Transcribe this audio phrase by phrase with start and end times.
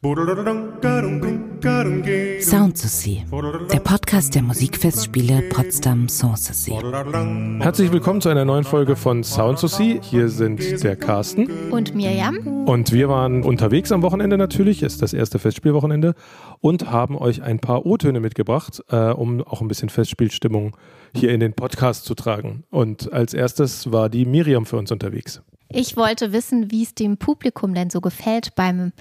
[0.00, 0.12] Sound
[3.72, 6.70] der Podcast der Musikfestspiele Potsdam Sanssouci.
[7.58, 12.68] Herzlich willkommen zu einer neuen Folge von Sound Hier sind der Carsten und Mirjam.
[12.68, 16.14] Und wir waren unterwegs am Wochenende natürlich, ist das erste Festspielwochenende
[16.60, 20.76] und haben euch ein paar O-Töne mitgebracht, äh, um auch ein bisschen Festspielstimmung
[21.12, 22.62] hier in den Podcast zu tragen.
[22.70, 25.42] Und als erstes war die Miriam für uns unterwegs.
[25.70, 28.92] Ich wollte wissen, wie es dem Publikum denn so gefällt beim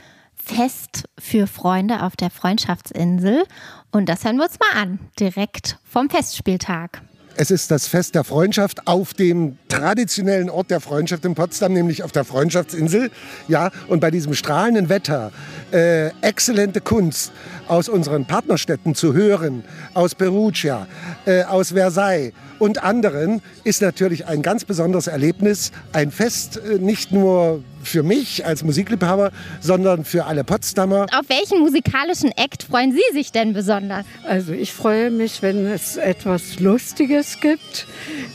[0.48, 3.44] Fest für Freunde auf der Freundschaftsinsel.
[3.92, 7.02] Und das hören wir uns mal an, direkt vom Festspieltag.
[7.40, 12.02] Es ist das Fest der Freundschaft auf dem traditionellen Ort der Freundschaft in Potsdam, nämlich
[12.02, 13.12] auf der Freundschaftsinsel.
[13.48, 15.32] Ja, und bei diesem strahlenden Wetter,
[15.72, 17.32] äh, exzellente Kunst
[17.68, 20.88] aus unseren Partnerstädten zu hören, aus Perugia,
[21.26, 25.72] äh, aus Versailles und anderen, ist natürlich ein ganz besonderes Erlebnis.
[25.94, 31.08] Ein Fest äh, nicht nur für mich als Musikliebhaber, sondern für alle Potsdamer.
[31.18, 34.06] Auf welchen musikalischen Act freuen Sie sich denn besonders?
[34.28, 37.88] Also ich freue mich, wenn es etwas Lustiges gibt,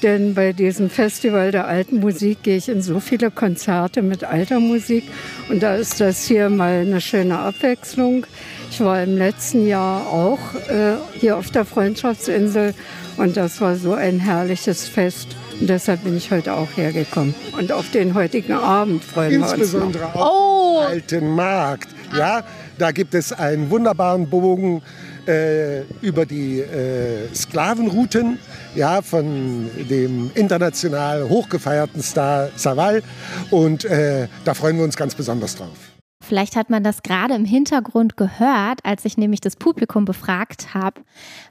[0.02, 4.58] denn bei diesem Festival der alten Musik gehe ich in so viele Konzerte mit alter
[4.58, 5.04] Musik
[5.50, 8.26] und da ist das hier mal eine schöne Abwechslung.
[8.70, 12.72] Ich war im letzten Jahr auch äh, hier auf der Freundschaftsinsel
[13.16, 15.28] und das war so ein herrliches Fest.
[15.60, 17.34] Und deshalb bin ich heute auch hergekommen.
[17.58, 19.52] Und auf den heutigen Abend freuen wir uns.
[19.52, 20.80] Insbesondere auf oh.
[20.80, 21.88] den alten Markt.
[22.16, 22.44] Ja,
[22.78, 24.82] da gibt es einen wunderbaren Bogen
[25.26, 28.38] äh, über die äh, Sklavenrouten
[28.74, 33.02] ja, von dem international hochgefeierten Star Saval.
[33.50, 35.91] Und äh, da freuen wir uns ganz besonders drauf.
[36.22, 41.00] Vielleicht hat man das gerade im Hintergrund gehört, als ich nämlich das Publikum befragt habe,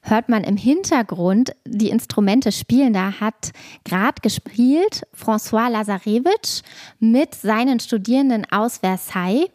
[0.02, 2.94] hört man im Hintergrund die Instrumente spielen.
[2.94, 3.52] Da hat
[3.83, 6.63] gerade gespielt François Lazarevich
[7.00, 9.50] mit seinen Studierenden aus Versailles.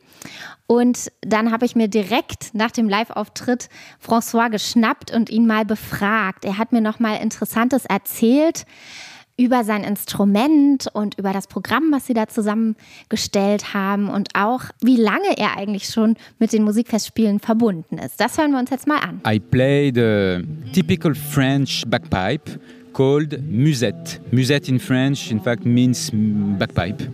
[0.66, 3.70] Und dann habe ich mir direkt nach dem Live-Auftritt
[4.06, 6.44] François geschnappt und ihn mal befragt.
[6.44, 8.66] Er hat mir noch mal Interessantes erzählt
[9.36, 14.96] über sein Instrument und über das Programm, was sie da zusammengestellt haben und auch, wie
[14.96, 18.20] lange er eigentlich schon mit den Musikfestspielen verbunden ist.
[18.20, 19.20] Das hören wir uns jetzt mal an.
[19.26, 20.42] I play the
[20.72, 22.58] typical French bagpipe
[22.94, 24.20] called musette.
[24.30, 26.10] Musette in French, in fact, means
[26.58, 27.10] bagpipe.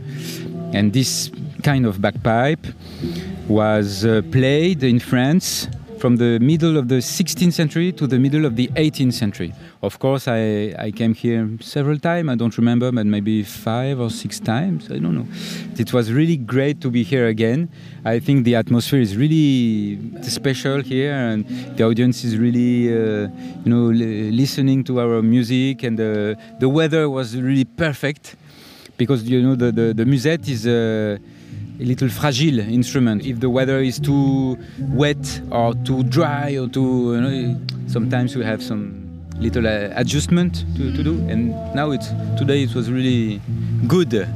[0.72, 2.72] And this kind of bagpipe
[3.48, 5.68] was uh, played in France
[6.02, 9.52] from the middle of the 16th century to the middle of the 18th century.
[9.82, 12.28] Of course, I, I came here several times.
[12.28, 14.90] I don't remember, but maybe five or six times.
[14.90, 15.28] I don't know.
[15.78, 17.68] It was really great to be here again.
[18.04, 21.46] I think the atmosphere is really special here, and
[21.76, 23.28] the audience is really, uh,
[23.64, 23.84] you know,
[24.42, 28.34] listening to our music, and the the weather was really perfect
[28.96, 30.66] because you know the the, the musette is.
[30.66, 31.18] Uh,
[31.82, 33.26] a little fragile instrument.
[33.26, 34.56] If the weather is too
[34.94, 39.02] wet or too dry or too, you know, sometimes we have some
[39.38, 41.14] little uh, adjustment to, to do.
[41.28, 43.40] And now it's today it was really
[43.88, 44.28] good.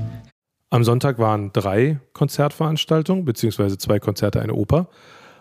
[0.70, 4.88] Am Sonntag waren drei Konzertveranstaltungen, beziehungsweise zwei Konzerte, eine Oper.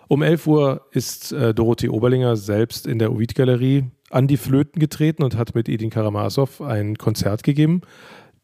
[0.08, 5.24] Um 11 Uhr ist äh, Dorothee Oberlinger selbst in der Ovid-Galerie an die Flöten getreten
[5.24, 7.82] und hat mit Edin Karamasow ein Konzert gegeben.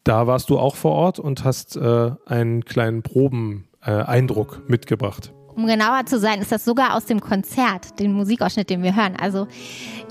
[0.04, 5.32] Da warst du auch vor Ort und hast äh, einen kleinen Probeneindruck äh, mitgebracht.
[5.54, 9.16] Um genauer zu sein, ist das sogar aus dem Konzert, den Musikausschnitt, den wir hören.
[9.20, 9.46] Also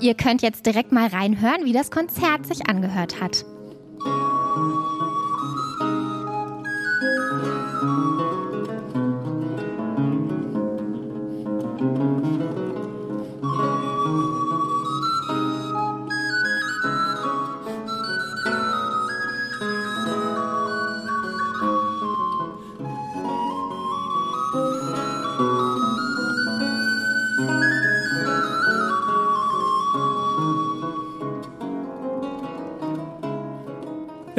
[0.00, 3.44] ihr könnt jetzt direkt mal reinhören, wie das Konzert sich angehört hat.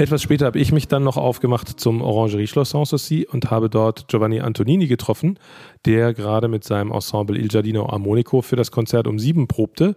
[0.03, 4.41] Etwas später habe ich mich dann noch aufgemacht zum Orangerie-Schloss Sanssouci und habe dort Giovanni
[4.41, 5.40] Antonini getroffen,
[5.86, 9.96] der gerade mit seinem Ensemble Il Giardino Armonico für das Konzert um sieben probte.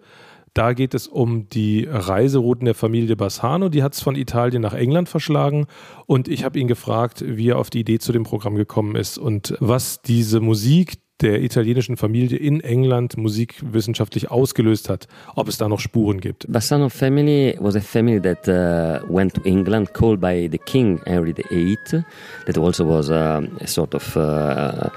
[0.55, 3.69] Da geht es um die Reiserouten der Familie Bassano.
[3.69, 5.67] Die hat es von Italien nach England verschlagen.
[6.07, 9.19] Und ich habe ihn gefragt, wie er auf die Idee zu dem Programm gekommen ist
[9.19, 15.69] und was diese Musik, der italienischen Familie in England musikwissenschaftlich ausgelöst hat, ob es da
[15.69, 16.47] noch Spuren gibt.
[16.49, 21.33] Bassano family was a family that uh, went to England, called by the King Henry
[21.33, 22.05] VIII,
[22.45, 24.91] that also was uh, a sort of uh,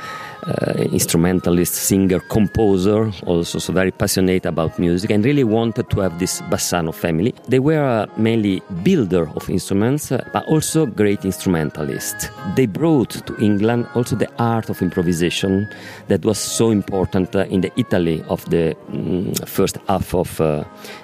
[0.44, 6.20] uh, instrumentalist, singer, composer, also so very passionate about music, and really wanted to have
[6.20, 7.34] this Bassano family.
[7.48, 12.30] They were uh, mainly builder of instruments, uh, but also great instrumentalists.
[12.56, 15.68] They brought to England also the art of improvisation
[16.10, 20.30] that was so important uh, in the Italy of the um, first half of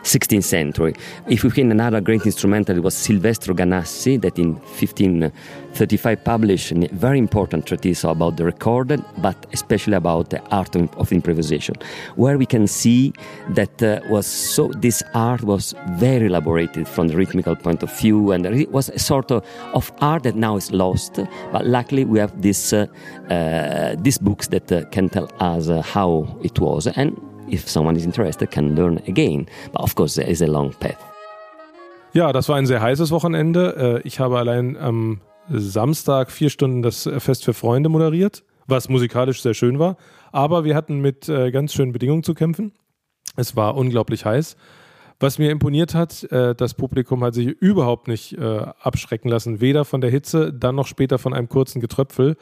[0.04, 0.94] 16th uh, century.
[1.28, 7.20] If we can another great instrumentalist was Silvestro Ganassi that in 1535 published a very
[7.20, 11.76] important treatise about the recorded, but especially about the art of improvisation,
[12.16, 13.14] where we can see
[13.50, 18.32] that uh, was so this art was very elaborated from the rhythmical point of view,
[18.32, 21.20] and it was a sort of, of art that now is lost.
[21.52, 22.88] But luckily, we have this uh,
[23.30, 27.20] uh, these books that uh, can tell us uh, how it was, and
[27.50, 29.46] if someone is interested, can learn again.
[29.74, 30.98] But of course, there is a long path.
[32.14, 34.02] Ja, das war ein sehr heißes Wochenende.
[34.04, 35.20] Äh, ich habe allein am
[35.50, 39.98] Samstag vier Stunden das Fest für Freunde moderiert, was musikalisch sehr schön war.
[40.32, 42.72] Aber wir hatten mit äh, ganz schönen Bedingungen zu kämpfen.
[43.36, 44.56] Es war unglaublich heiß.
[45.20, 50.00] Was mir imponiert hat, äh, das Publikum hat sich überhaupt nicht abschrecken lassen, weder von
[50.00, 52.38] der Hitze, dann noch später von einem kurzen Getröpfel.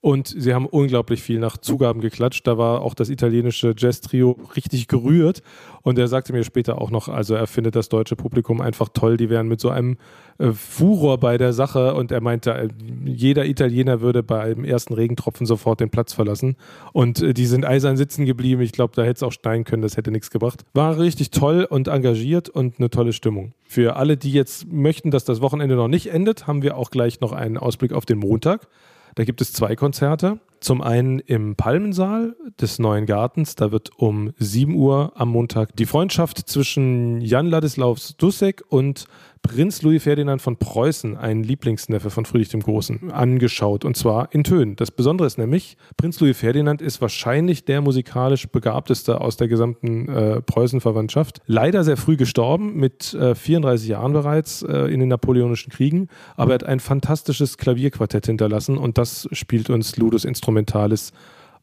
[0.00, 2.46] Und sie haben unglaublich viel nach Zugaben geklatscht.
[2.46, 5.42] Da war auch das italienische Jazz-Trio richtig gerührt.
[5.82, 9.16] Und er sagte mir später auch noch, also er findet das deutsche Publikum einfach toll.
[9.16, 9.96] Die wären mit so einem
[10.38, 11.94] äh, Furor bei der Sache.
[11.94, 12.68] Und er meinte, äh,
[13.04, 16.56] jeder Italiener würde beim ersten Regentropfen sofort den Platz verlassen.
[16.92, 18.62] Und äh, die sind eisern sitzen geblieben.
[18.62, 19.82] Ich glaube, da hätte es auch stein können.
[19.82, 20.64] Das hätte nichts gebracht.
[20.74, 23.52] War richtig toll und engagiert und eine tolle Stimmung.
[23.64, 27.20] Für alle, die jetzt möchten, dass das Wochenende noch nicht endet, haben wir auch gleich
[27.20, 28.68] noch einen Ausblick auf den Montag.
[29.16, 30.40] Da gibt es zwei Konzerte.
[30.60, 33.54] Zum einen im Palmensaal des Neuen Gartens.
[33.54, 39.06] Da wird um 7 Uhr am Montag die Freundschaft zwischen Jan Ladislaus Dussek und
[39.46, 44.42] Prinz Louis Ferdinand von Preußen, ein Lieblingsneffe von Friedrich dem Großen, angeschaut und zwar in
[44.42, 44.74] Tönen.
[44.74, 50.08] Das Besondere ist nämlich, Prinz Louis Ferdinand ist wahrscheinlich der musikalisch begabteste aus der gesamten
[50.08, 51.40] äh, Preußenverwandtschaft.
[51.46, 56.50] Leider sehr früh gestorben, mit äh, 34 Jahren bereits äh, in den Napoleonischen Kriegen, aber
[56.50, 61.12] er hat ein fantastisches Klavierquartett hinterlassen und das spielt uns Ludus Instrumentalis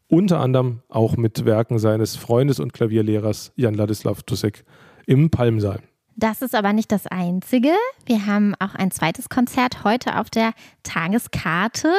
[0.07, 4.63] unter anderem auch mit Werken seines Freundes und Klavierlehrers Jan Ladislav Tussek
[5.05, 5.79] im Palmsaal.
[6.15, 7.73] Das ist aber nicht das Einzige.
[8.05, 11.91] Wir haben auch ein zweites Konzert heute auf der Tageskarte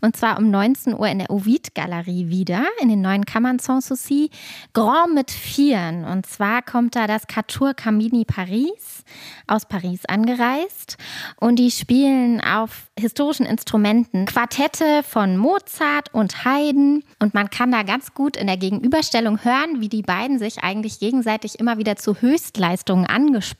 [0.00, 4.30] und zwar um 19 Uhr in der Ovid-Galerie wieder in den neuen Kammern Sanssouci.
[4.72, 9.04] Grand mit Vieren und zwar kommt da das Catour Camini Paris
[9.46, 10.96] aus Paris angereist
[11.36, 17.84] und die spielen auf historischen Instrumenten Quartette von Mozart und Haydn und man kann da
[17.84, 22.16] ganz gut in der Gegenüberstellung hören, wie die beiden sich eigentlich gegenseitig immer wieder zu
[22.20, 23.06] Höchstleistungen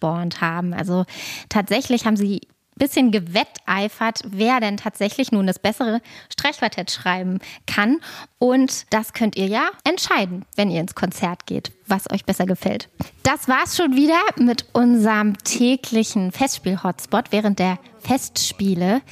[0.00, 0.72] angespornt haben.
[0.74, 1.04] Also
[1.48, 2.40] tatsächlich haben sie
[2.76, 6.00] bisschen gewetteifert, wer denn tatsächlich nun das bessere
[6.32, 7.98] Streichquartett schreiben kann.
[8.38, 12.88] Und das könnt ihr ja entscheiden, wenn ihr ins Konzert geht, was euch besser gefällt.
[13.22, 19.02] Das war's schon wieder mit unserem täglichen Festspiel-Hotspot während der Festspiele.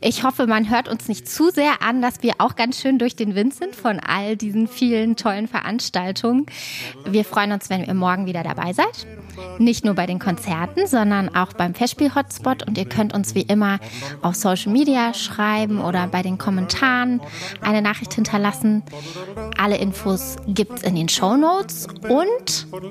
[0.00, 3.14] Ich hoffe, man hört uns nicht zu sehr an, dass wir auch ganz schön durch
[3.14, 6.46] den Wind sind von all diesen vielen tollen Veranstaltungen.
[7.04, 9.06] Wir freuen uns, wenn ihr morgen wieder dabei seid.
[9.58, 12.66] Nicht nur bei den Konzerten, sondern auch beim Festspiel-Hotspot.
[12.66, 13.78] Und ihr könnt uns wie immer
[14.22, 17.20] auf Social Media schreiben oder bei den Kommentaren
[17.60, 18.82] eine Nachricht hinterlassen.
[19.58, 22.27] Alle Infos gibt es in den Show Notes und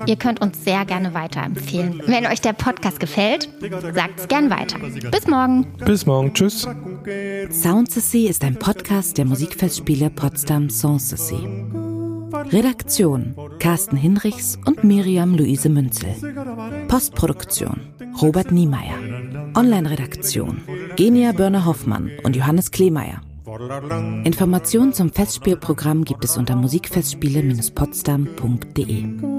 [0.06, 2.02] ihr könnt uns sehr gerne weiterempfehlen.
[2.06, 3.50] Wenn euch der Podcast gefällt,
[3.94, 4.80] sagt es gern weiter.
[4.80, 5.66] Bis morgen.
[5.86, 6.34] Bis morgen.
[6.34, 6.68] Tschüss.
[7.50, 11.48] Soundsessy ist ein Podcast der Musikfestspiele Potsdam Sanssouci.
[12.52, 16.10] Redaktion Carsten Hinrichs und Miriam Luise Münzel.
[16.88, 17.82] Postproduktion
[18.22, 18.98] Robert Niemeyer.
[19.56, 20.62] Online-Redaktion
[20.96, 23.22] Genia Börner-Hoffmann und Johannes Kleemeyer.
[24.24, 29.37] Informationen zum Festspielprogramm gibt es unter musikfestspiele-potsdam.de.